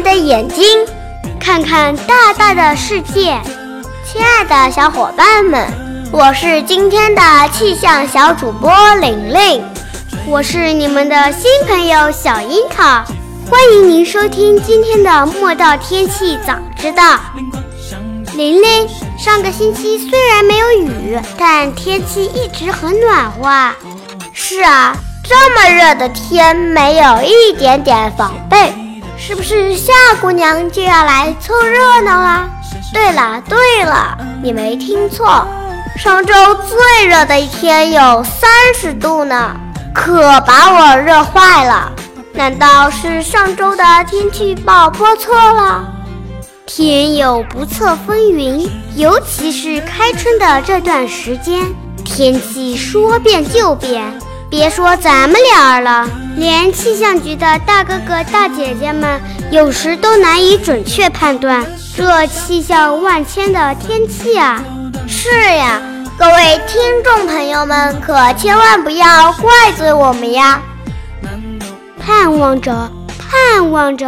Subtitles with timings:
[0.00, 0.64] 的眼睛，
[1.38, 3.40] 看看大大的世界。
[4.04, 5.66] 亲爱的小伙伴们，
[6.12, 7.22] 我是今天的
[7.52, 9.64] 气象小主播玲玲，
[10.26, 13.04] 我是你们的新朋友小樱桃，
[13.50, 17.18] 欢迎您收听今天的莫道天气早知道。
[18.34, 23.72] 玲玲，上个星期虽然没有雨，但天气一直很暖和。
[24.32, 24.96] 是啊。
[25.26, 28.74] 这么热的天，没有一点点防备，
[29.26, 32.46] 是不是夏姑娘就要来凑热闹了？
[32.92, 35.48] 对了对了，你没听错，
[35.96, 39.56] 上周最热的一天有三十度呢，
[39.94, 41.90] 可把我热坏了。
[42.34, 45.82] 难道是上周的天气预报播错了？
[46.66, 51.64] 天有不测风云，尤其是开春的这段时间，
[52.04, 54.20] 天气说变就变。
[54.56, 61.66] 别说咱们俩了，连气象局的大哥哥大姐姐们有时都难以准确判断
[61.96, 64.62] 这气象万千的天气啊！
[65.08, 65.82] 是呀，
[66.16, 70.62] 各位听众朋友们可千万不要怪罪我们呀！
[72.00, 72.88] 盼望着，
[73.18, 74.06] 盼望着，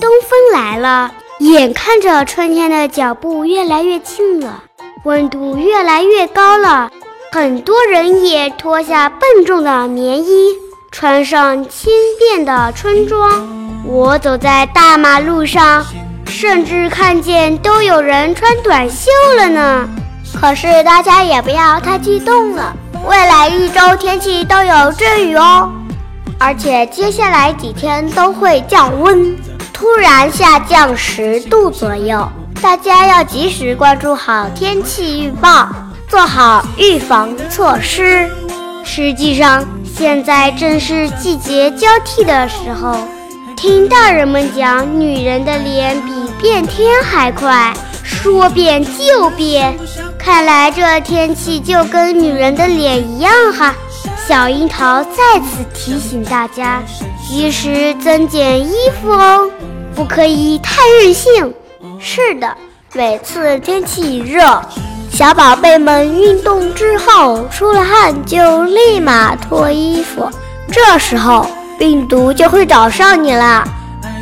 [0.00, 4.60] 东风来了，眼看着春天的脚步越来越近了，
[5.04, 6.90] 温度越来越高了。
[7.34, 10.54] 很多人也脱下笨重的棉衣，
[10.92, 13.44] 穿上轻便的春装。
[13.84, 15.84] 我走在大马路上，
[16.28, 19.88] 甚至看见都有人穿短袖了呢。
[20.40, 22.72] 可是大家也不要太激动了，
[23.04, 25.72] 未来一周天气都有阵雨哦，
[26.38, 29.36] 而且接下来几天都会降温，
[29.72, 32.28] 突然下降十度左右。
[32.62, 35.68] 大家要及时关注好天气预报。
[36.14, 38.30] 做好预防措施。
[38.84, 42.96] 实际上，现在正是季节交替的时候。
[43.56, 47.74] 听大人们讲，女人的脸比变天还快，
[48.04, 49.76] 说变就变。
[50.16, 53.74] 看来这天气就跟女人的脸一样哈。
[54.28, 56.80] 小樱桃再次提醒大家，
[57.26, 58.72] 及时增减衣
[59.02, 59.50] 服哦，
[59.96, 61.52] 不可以太任性。
[61.98, 62.56] 是的，
[62.92, 64.62] 每次天气热。
[65.14, 70.28] 小宝贝们运动之后出了汗，就立马脱衣服，
[70.72, 71.46] 这时候
[71.78, 73.62] 病毒就会找上你了。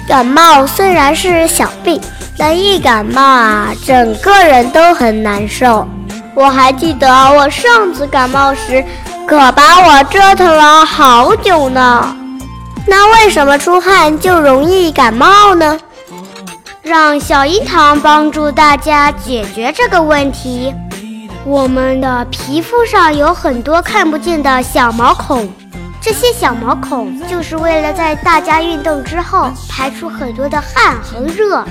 [0.07, 1.99] 感冒虽然是小病，
[2.37, 5.89] 但一感冒啊，整个人都很难受。
[6.35, 8.85] 我还记得我上次感冒时，
[9.27, 12.15] 可把我折腾了好久呢。
[12.87, 15.81] 那为什么出汗就容易感冒呢？
[16.83, 20.75] 让小樱桃帮助大家解决这个问题。
[21.45, 25.49] 我们的皮肤上有很多看不见的小毛孔，
[26.01, 31.65] 这些小毛孔就是为了在大家运动之后排出很多的汗和热，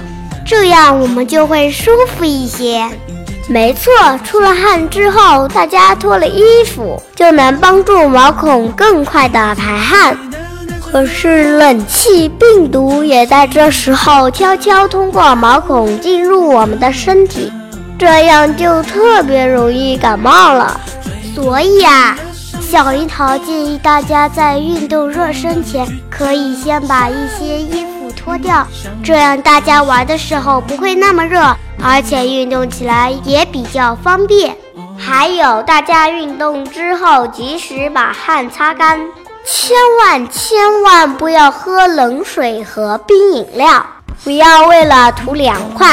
[0.45, 2.89] 这样我们就会舒服一些。
[3.49, 3.91] 没错，
[4.23, 10.17] 出了汗之后，大家脱了衣服就能帮助毛孔更快的排汗。
[10.91, 17.51] 可是冷气病毒也在这时候悄悄通过毛孔进入我们的身体，
[17.97, 20.79] 这样就特别容易感冒了。
[21.33, 22.17] 所以啊，
[22.59, 28.67] 小樱桃建议大家在运动热身前，可以先把一些衣服脱掉，
[29.01, 34.53] 这样大家玩的时候不会那么热，而且运动起来也比较方便。
[34.97, 38.99] 还有，大家运动之后及时把汗擦干。
[39.45, 43.85] 千万千万不要喝冷水和冰饮料，
[44.23, 45.87] 不要为了图凉快，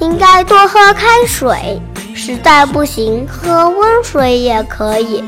[0.00, 1.80] 应该多喝开水。
[2.14, 5.22] 实在不行，喝温水也可以，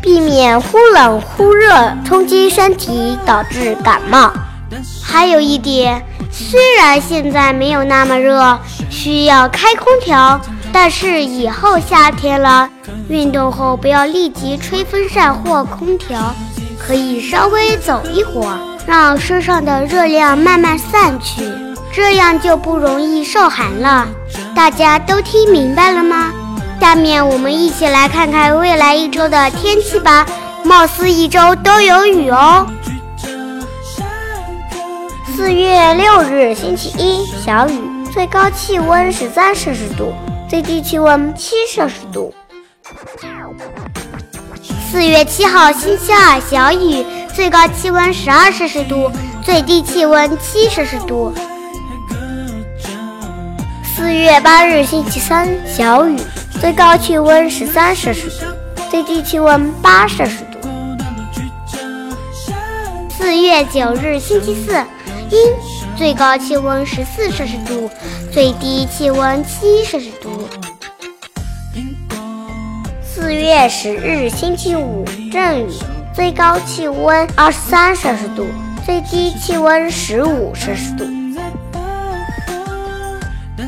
[0.00, 4.32] 避免忽冷忽热冲击身体，导致感冒。
[5.02, 10.40] 还有一点，虽然现在没有那么热，需要开空调，
[10.72, 12.68] 但是以后夏天了，
[13.08, 16.34] 运动后不要立即吹风扇或空调。
[16.84, 21.44] 可以稍微走一会儿，让身上的热量慢慢散去，
[21.92, 24.08] 这样就不容易受寒了。
[24.54, 26.32] 大家都听明白了吗？
[26.80, 30.26] 下面我们一起来看看未来一周的天气吧。
[30.64, 32.66] 貌似一周都有雨哦。
[35.36, 40.12] 四月六日星期一，小雨，最高气温十三摄氏度，
[40.48, 42.34] 最低气温七摄氏度。
[44.90, 49.08] 四月七号星期二，小雨，最高气温十二摄氏度，
[49.40, 51.32] 最低气温七摄氏度。
[53.84, 56.18] 四月八日星期三，小雨，
[56.60, 58.46] 最高气温十三摄氏度，
[58.90, 60.58] 最低气温八摄氏度。
[63.16, 64.72] 四月九日星期四，
[65.30, 65.38] 阴，
[65.96, 67.88] 最高气温十四摄氏度，
[68.32, 70.48] 最低气温七摄氏度。
[73.30, 75.70] 四月十日，星期五，阵雨，
[76.12, 78.44] 最高气温二十三摄氏度，
[78.84, 81.04] 最低气温十五摄氏度。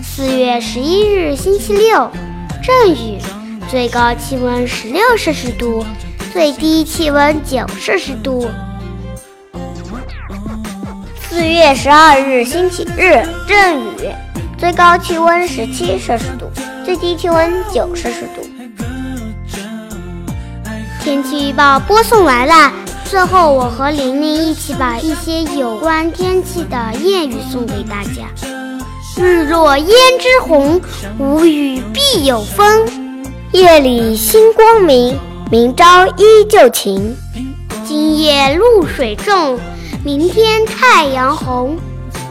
[0.02, 2.10] 四月十一日，星期六，
[2.60, 3.20] 阵雨，
[3.70, 5.86] 最高气温十六摄氏度，
[6.32, 8.50] 最低气温九摄氏度。
[11.30, 14.10] 四月十二日，星期日，阵雨，
[14.58, 16.50] 最高气温十七摄氏度，
[16.84, 18.42] 最低气温九摄氏度。
[21.02, 22.72] 天气预报播送完了，
[23.04, 28.30] 最后我和玲玲一起把一些有关天气的谚语送给大家。
[29.16, 29.88] 日落胭
[30.20, 30.80] 脂红，
[31.18, 32.86] 无雨必有风。
[33.50, 35.18] 夜里星光明，
[35.50, 37.16] 明朝依旧晴。
[37.84, 39.58] 今夜露水重。
[40.04, 41.76] 明天太阳红，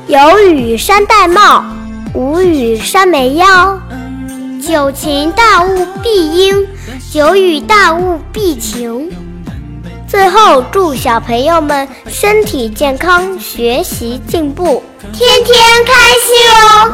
[0.08, 1.64] 有雨山戴帽，
[2.14, 3.78] 无雨山没腰。
[4.62, 6.68] 久晴大雾必应，
[7.12, 9.10] 久雨大雾必晴。
[10.08, 16.94] 最后，祝小朋友们身体健康，学习进步，天天开心哦！